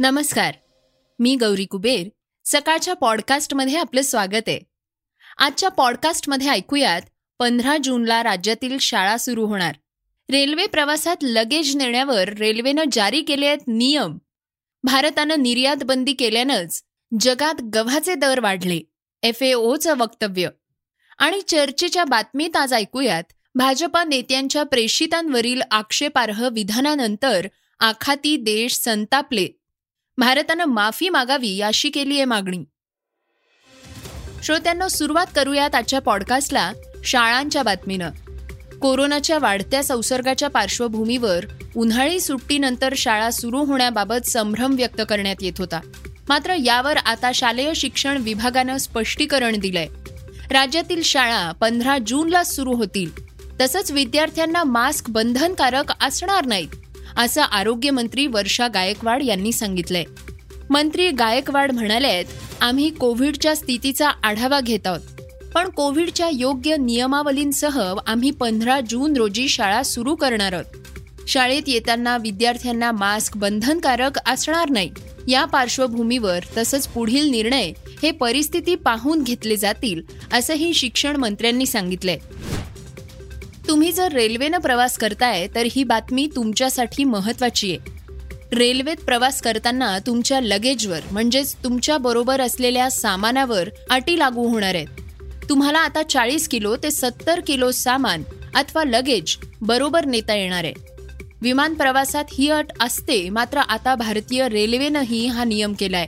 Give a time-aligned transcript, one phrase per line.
[0.00, 0.54] नमस्कार.
[1.18, 2.08] मी गौरी कुबेर.
[2.44, 4.60] सकाळच्या पॉडकास्टमध्ये आपलं स्वागत आहे.
[5.38, 7.02] आजच्या पॉडकास्टमध्ये ऐकूयात
[7.38, 9.74] पंधरा जूनला राज्यातील शाळा सुरू होणार.
[10.30, 14.18] रेल्वे प्रवासात लगेज नेण्यावर रेल्वेनं जारी केले आहेत नियम.
[14.82, 16.82] भारतानं निर्यात बंदी केल्यानंच
[17.20, 18.80] जगात गव्हाचे दर वाढले.
[19.22, 20.48] एफ ओचं वक्तव्य.
[21.18, 23.24] आणि चर्चेच्या बातमीत आज ऐकूयात
[23.54, 27.46] भाजपा नेत्यांच्या प्रेषितांवरील आक्षेपार्ह विधानानंतर
[27.80, 29.48] आखाती देश संतापले.
[30.18, 32.64] भारतानं माफी मागावी अशी केली आहे मागणी.
[34.42, 36.72] श्रोत्यांना सुरुवात करूयात आजच्या पॉडकास्टला
[37.04, 38.10] शाळांच्या बातमीनं.
[38.78, 41.44] कोरोनाच्या वाढत्या संसर्गाच्या पार्श्वभूमीवर
[41.76, 45.80] उन्हाळी सुट्टीनंतर शाळा सुरू होण्याबाबत संभ्रम व्यक्त करण्यात येत होता.
[46.28, 49.88] मात्र यावर आता शालेय शिक्षण विभागानं स्पष्टीकरण दिलंय.
[50.50, 53.10] राज्यातील शाळा पंधरा जूनला सुरू होतील.
[53.60, 56.68] तसंच विद्यार्थ्यांना मास्क बंधनकारक असणार नाहीत.
[57.18, 60.04] असं आरोग्यमंत्री वर्षा गायकवाड यांनी सांगितलंय.
[60.70, 62.24] मंत्री गायकवाड म्हणालेत
[62.60, 65.00] आम्ही कोविडच्या स्थितीचा आढावा घेत आहोत.
[65.54, 70.64] पण कोविडच्या योग्य नियमावलींसह आम्ही पंधरा जून रोजी शाळा सुरू करणार आहोत.
[71.28, 74.90] शाळेत येताना विद्यार्थ्यांना मास्क बंधनकारक असणार नाही.
[75.28, 77.72] या पार्श्वभूमीवर तसंच पुढील निर्णय
[78.02, 82.18] हे परिस्थिती पाहून घेतले जातील असंही शिक्षण मंत्र्यांनी सांगितलंय.
[83.68, 87.90] तुम्ही जर रेल्वेनं प्रवास करताय तर ही बातमी तुमच्यासाठी महत्वाची आहे.
[88.52, 94.86] रेल्वेत प्रवास करताना तुमच्या लगेजवर म्हणजेच तुमच्या बरोबर असलेल्या सामानावर अटी लागू होणार आहेत.
[95.48, 98.22] तुम्हाला आता चाळीस किलो ते सत्तर किलो सामान
[98.54, 100.74] अथवा लगेज बरोबर नेता येणार आहे.
[101.42, 106.06] विमान प्रवासात ही अट असते मात्र आता भारतीय रेल्वेनंही हा नियम केलाय.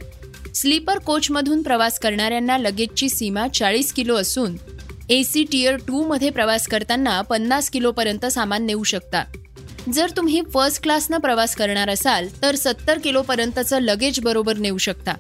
[0.55, 4.57] स्लीपर कोचमधून प्रवास करणाऱ्यांना लगेजची सीमा चाळीस किलो असून
[5.11, 9.23] एसी टियर टू मध्ये प्रवास करताना पन्नास किलोपर्यंत सामान नेऊ शकता.
[9.95, 15.15] जर तुम्ही फर्स्ट क्लासनं प्रवास करणार असाल तर सत्तर किलोपर्यंतचं लगेज बरोबर नेऊ शकता.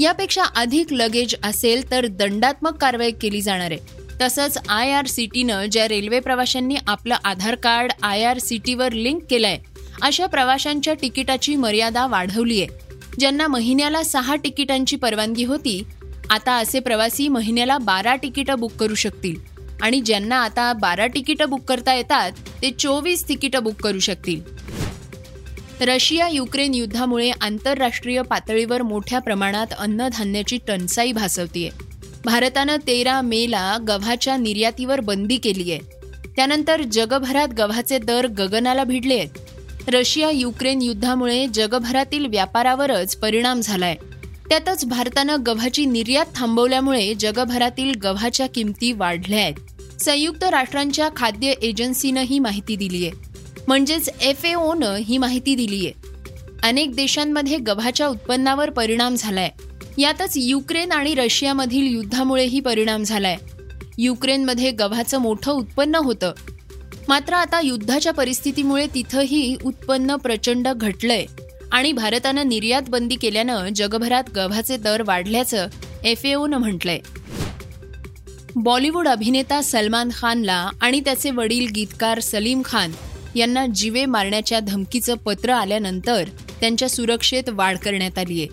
[0.00, 3.98] यापेक्षा अधिक लगेज असेल तर दंडात्मक कारवाई केली जाणार आहे.
[4.20, 8.92] तसंच आय आर सी टीनं ज्या रेल्वे प्रवाशांनी आपलं Aadhaar card I R C टीवर
[8.92, 9.58] लिंक केलंय
[10.02, 12.88] अशा प्रवाशांच्या तिकिटाची मर्यादा वाढवली आहे
[13.18, 15.82] ज्यांना महिन्याला सहा तिकिटांची परवानगी होती
[16.30, 19.36] आता असे प्रवासी महिन्याला बारा तिकीटं बुक करू शकतील.
[19.82, 22.32] आणि ज्यांना आता बारा तिकीटं बुक करता येतात
[22.62, 24.40] ते चोवीस तिकीटं बुक करू शकतील.
[25.80, 31.70] रशिया युक्रेन युद्धामुळे आंतरराष्ट्रीय पातळीवर मोठ्या प्रमाणात अन्नधान्याची टंचाई भासवतीये.
[32.24, 35.80] भारतानं तेरा मेला गव्हाच्या निर्यातीवर बंदी केली आहे
[36.36, 43.96] त्यानंतर जगभरात गव्हाचे दर गगनाला भिडले आहेत रशिया युक्रेन युद्धामुळे जगभरातील व्यापारावरच परिणाम झालाय.
[44.50, 49.54] त्यातच भारतानं गव्हाची निर्यात थांबवल्यामुळे जगभरातील गव्हाच्या किमती वाढल्या आहेत.
[50.02, 53.28] संयुक्त राष्ट्रांच्या खाद्य एजन्सीनं ही माहिती दिली आहे
[53.66, 55.92] म्हणजेच एफ ओनं ही माहिती दिली आहे
[56.62, 59.50] अनेक देशांमध्ये गव्हाच्या उत्पन्नावर परिणाम झालाय.
[59.98, 63.36] यातच युक्रेन आणि रशियामधील युद्धामुळेही परिणाम झालाय.
[63.98, 66.32] युक्रेनमध्ये गव्हाचं मोठं उत्पन्न होतं.
[67.08, 71.24] मात्र आता युद्धाच्या परिस्थितीमुळे तिथंही उत्पन्न प्रचंड घटलंय.
[71.72, 75.66] आणि भारतानं निर्यात बंदी केल्यानं जगभरात गव्हाचे दर वाढल्याचं
[76.04, 76.98] एफ एओनं म्हटलंय.
[78.56, 82.92] बॉलिवूड अभिनेता सलमान खानला आणि त्याचे वडील गीतकार सलीम खान
[83.36, 86.28] यांना जिवे मारण्याच्या धमकीचं पत्र आल्यानंतर
[86.60, 88.48] त्यांच्या सुरक्षेत वाढ करण्यात आली आहे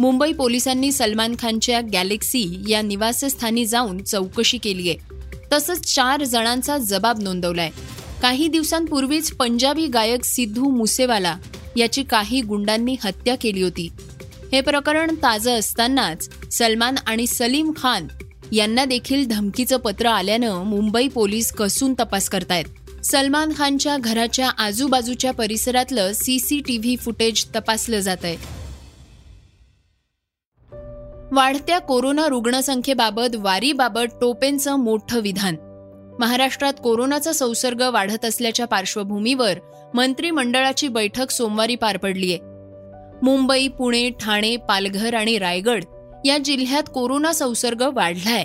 [0.00, 4.98] मुंबई पोलिसांनी सलमान खानच्या गॅलेक्सी या निवासस्थानी जाऊन चौकशी केली आहे
[5.52, 7.70] तसंच चार जणांचा जबाब नोंदवलाय.
[8.22, 11.36] काही दिवसांपूर्वीच पंजाबी गायक सिद्धू मुसेवाला
[11.76, 13.88] याची काही गुंडांनी हत्या केली होती.
[14.52, 18.08] हे प्रकरण ताजं असतानाच सलमान आणि सलीम खान
[18.52, 22.64] यांना देखील धमकीचं पत्र आल्यानं मुंबई पोलीस कसून तपास करतायत.
[23.04, 28.36] सलमान खानच्या घराच्या आजूबाजूच्या परिसरातलं सीसीटीव्ही फुटेज तपासलं जात आहे
[31.32, 35.56] वाढत्या कोरोना रुग्णसंख्येबाबत वारीबाबत टोपेंचं मोठं विधान
[36.18, 39.58] महाराष्ट्रात कोरोनाचा संसर्ग वाढत असल्याच्या पार्श्वभूमीवर
[39.94, 42.38] मंत्रिमंडळाची बैठक सोमवारी पार पडलीय
[43.22, 45.84] मुंबई पुणे ठाणे पालघर आणि रायगड
[46.24, 48.44] या जिल्ह्यात कोरोना संसर्ग वाढलाय.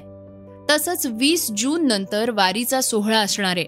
[0.70, 3.66] तसंच वीस जून नंतर वारीचा सोहळा असणार आहे.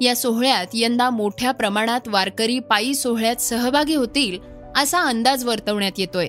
[0.00, 4.38] या सोहळ्यात यंदा मोठ्या प्रमाणात वारकरी पायी सोहळ्यात सहभागी होतील
[4.76, 6.28] असा अंदाज वर्तवण्यात येतोय.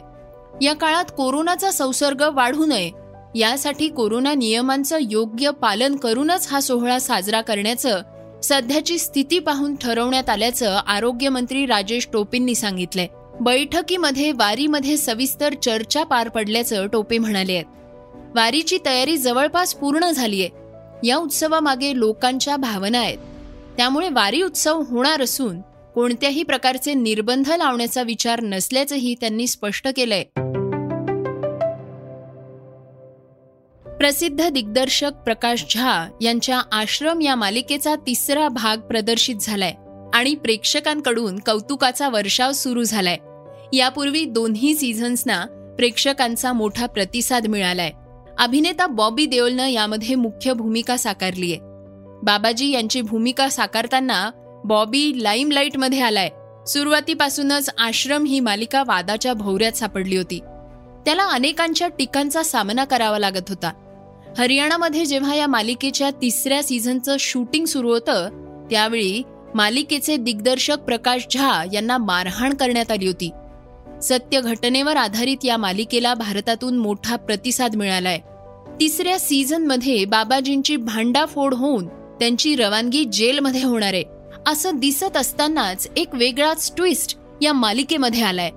[0.61, 2.91] या काळात कोरोनाचा संसर्ग वाढू नये
[3.35, 8.01] यासाठी कोरोना नियमांचं योग्य पालन करूनच हा सोहळा साजरा करण्याचं
[8.43, 13.07] सध्याची स्थिती पाहून ठरवण्यात आल्याचं आरोग्यमंत्री राजेश टोपेंनी सांगितलंय.
[13.41, 17.65] बैठकीमध्ये वारीमध्ये सविस्तर चर्चा पार पडल्याचं टोपे म्हणाले आहेत.
[18.35, 20.47] वारीची तयारी जवळपास पूर्ण झालीय.
[21.03, 23.17] या उत्सवामागे लोकांच्या भावना आहेत.
[23.77, 25.61] त्यामुळे वारी उत्सव होणार असून
[25.95, 30.23] कोणत्याही प्रकारचे निर्बंध लावण्याचा विचार नसल्याचंही त्यांनी स्पष्ट केलंय.
[34.05, 39.73] प्रसिद्ध दिग्दर्शक प्रकाश झा यांच्या आश्रम या मालिकेचा तिसरा भाग प्रदर्शित झालाय
[40.13, 43.17] आणि प्रेक्षकांकडून कौतुकाचा वर्षाव सुरू झालाय.
[43.73, 45.45] यापूर्वी दोन्ही सीझन्सना
[45.77, 47.91] प्रेक्षकांचा मोठा प्रतिसाद मिळालाय.
[48.39, 51.57] अभिनेता बॉबी देओलनं यामध्ये मुख्य भूमिका साकारलीय.
[52.23, 54.29] बाबाजी यांची भूमिका साकारताना
[54.65, 56.29] बॉबी लाईमलाईटमध्ये आलाय.
[56.67, 60.39] सुरुवातीपासूनच आश्रम ही मालिका वादाच्या भोवऱ्यात सापडली होती.
[61.05, 63.73] त्याला अनेकांच्या टीकांचा सामना करावा लागत होता.
[64.37, 68.29] हरियाणामध्ये जेव्हा या मालिकेच्या तिसऱ्या सीझनचं शूटिंग सुरू होतं
[68.71, 69.21] त्यावेळी
[69.55, 73.29] मालिकेचे दिग्दर्शक प्रकाश झा यांना मारहाण करण्यात आली होती.
[74.01, 78.19] सत्य घटनेवर आधारित या मालिकेला भारतातून मोठा प्रतिसाद मिळालाय.
[78.79, 81.87] तिसऱ्या सीझनमध्ये बाबाजींची भांडाफोड होऊन
[82.19, 84.03] त्यांची रवानगी जेलमध्ये होणार आहे
[84.47, 88.49] असं दिसत असतानाच एक वेगळाच ट्विस्ट या मालिकेमध्ये आलाय.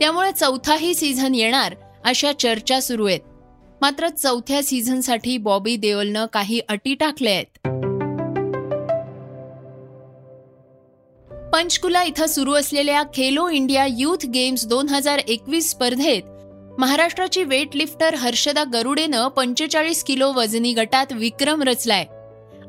[0.00, 1.74] त्यामुळे चौथाही सीझन येणार
[2.04, 3.20] अशा चर्चा सुरू आहेत.
[3.82, 7.68] मात्र चौथ्या सीझनसाठी बॉबी देओलनं काही अटी टाकल्या आहेत.
[11.52, 16.22] पंचकुला इथं सुरू असलेल्या खेलो इंडिया युथ गेम्स दोन हजार एकवीस स्पर्धेत
[16.78, 22.04] महाराष्ट्राची वेट लिफ्टर हर्षदा गरुडेनं पंचेचाळीस किलो वजनी गटात विक्रम रचलाय.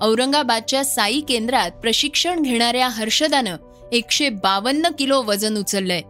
[0.01, 3.57] औरंगाबादच्या साई केंद्रात प्रशिक्षण घेणाऱ्या हर्षदानं
[3.91, 6.01] एकशे बावन्न किलो वजन उचललंय.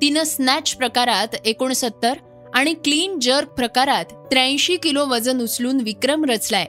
[0.00, 2.12] तिनं स्नॅच प्रकारात एकोणसत्तर
[2.54, 6.64] आणि क्लीन जर्क प्रकारात त्र्याऐंशी किलो वजन उचलून विक्रम रचलाय.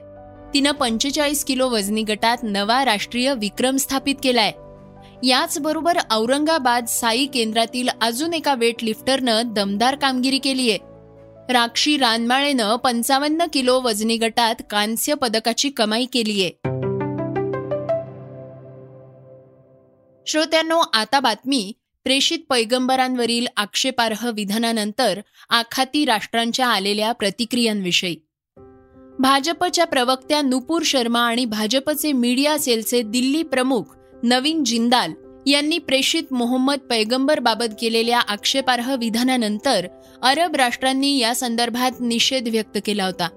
[0.54, 4.52] तिनं पंचेचाळीस किलो वजनी गटात नवा राष्ट्रीय विक्रम स्थापित केलाय.
[5.28, 10.78] याचबरोबर औरंगाबाद साई केंद्रातील अजून एका वेट लिफ्टरनं दमदार कामगिरी केलीय.
[11.54, 16.50] राक्षी रानमाळेनं पंचावन्न किलो वजनी गटात कांस्य पदकाची कमाई केलीय.
[20.28, 21.74] श्रोत्यांनो आता बातमी
[22.06, 25.20] प्रेषित पैगंबरांवरील आक्षेपार्ह विधानानंतर
[25.50, 28.16] आखाती राष्ट्रांच्या आलेल्या प्रतिक्रियांविषयी.
[29.20, 33.84] भाजपच्या प्रवक्त्या नुपूर शर्मा आणि भाजपचे मीडिया सेलचे दिल्ली प्रमुख
[34.24, 35.14] नवीन जिंदाल
[35.48, 39.88] यांनी प्रेषित मोहम्मद पैगंबर बाबत केलेल्या आक्षेपार्ह विधानानंतर
[40.22, 43.28] अरब राष्ट्रांनी या संदर्भात निषेध व्यक्त केला होता.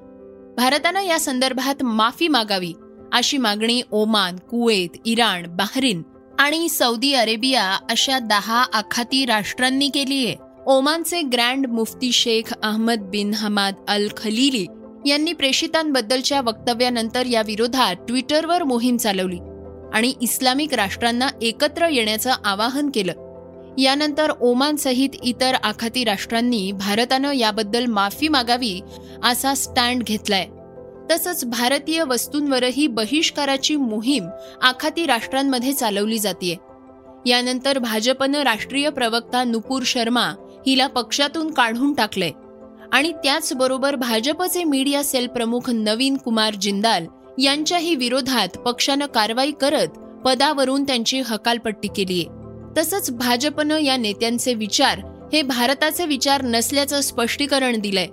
[0.56, 2.72] भारतानं या संदर्भात माफी मागावी
[3.12, 6.02] अशी मागणी ओमान कुवेत इराण बाहरीन
[6.38, 10.34] आणि सौदी अरेबिया अशा दहा आखाती राष्ट्रांनी केली आहे.
[10.66, 14.66] ओमानचे grand Mufti Sheikh Ahmed bin Hamad Al Khalili
[15.06, 19.38] यांनी प्रेषितांबद्दलच्या वक्तव्यानंतर या विरोधात ट्विटरवर मोहीम चालवली
[19.94, 23.12] आणि इस्लामिक राष्ट्रांना एकत्र येण्याचं आवाहन केलं.
[23.78, 28.80] यानंतर ओमान सहित इतर आखाती राष्ट्रांनी भारतानं याबद्दल माफी मागावी
[29.24, 30.46] असा स्टँड घेतलाय.
[31.10, 34.26] तसंच भारतीय वस्तूंवरही बहिष्काराची मोहीम
[34.62, 36.56] आखाती राष्ट्रांमध्ये चालवली जाते
[37.26, 40.32] यानंतर भाजपनं राष्ट्रीय प्रवक्ता नुपूर शर्मा
[40.66, 42.30] हिला पक्षातून काढून टाकलंय.
[42.92, 47.06] आणि त्याचबरोबर भाजपचे मीडिया सेल प्रमुख नवीन कुमार जिंदाल
[47.38, 52.24] यांच्याही विरोधात पक्षानं कारवाई करत पदावरून त्यांची हकालपट्टी केलीय.
[52.78, 54.98] तसंच भाजपनं या नेत्यांचे विचार
[55.32, 58.06] हे भारताचे विचार नसल्याचं स्पष्टीकरण दिलंय.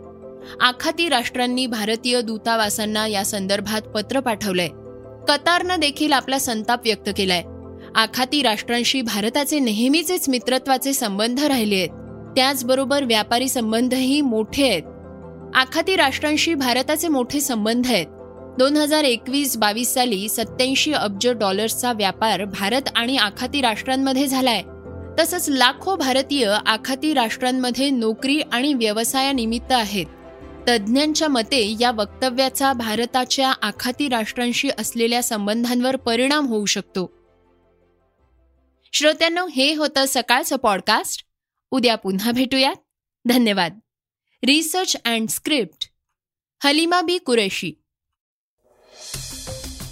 [0.62, 4.68] आखाती राष्ट्रांनी भारतीय दूतावासांना या संदर्भात पत्र पाठवलंय.
[5.28, 7.44] कतारनं देखील आपला संताप व्यक्त केलाय.
[7.96, 11.90] आखाती राष्ट्रांशी भारताचे नेहमीचेच मित्रत्वाचे संबंध राहिले आहेत.
[12.36, 14.84] त्याचबरोबर व्यापारी संबंधही मोठे आहेत.
[15.56, 18.06] आखाती राष्ट्रांशी भारताचे मोठे संबंध आहेत.
[18.58, 24.62] दोन हजार एकवीस बावीस साली सत्याऐंशी अब्ज डॉलर्सचा व्यापार भारत आणि आखाती राष्ट्रांमध्ये झालाय.
[25.20, 30.06] तसंच लाखो भारतीय आखाती राष्ट्रांमध्ये नोकरी आणि व्यवसायानिमित्त आहेत.
[30.68, 37.12] तज्ज्ञांच्या मते या वक्तव्याचा भारताच्या आखाती राष्ट्रांशी असलेल्या संबंधांवर परिणाम होऊ शकतो.
[38.94, 41.26] श्रोत्यांनो हे होतं सकाळचं पॉडकास्ट
[41.72, 42.76] उद्या पुन्हा भेटूयात.
[43.26, 43.80] धन्यवाद.
[44.46, 45.90] Research and script
[46.64, 47.74] Halima Bi Qureshi.